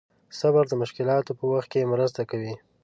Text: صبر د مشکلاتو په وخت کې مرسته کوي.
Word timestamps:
صبر 0.39 0.63
د 0.69 0.73
مشکلاتو 0.81 1.31
په 1.39 1.45
وخت 1.51 1.69
کې 1.71 1.89
مرسته 1.93 2.21
کوي. 2.29 2.53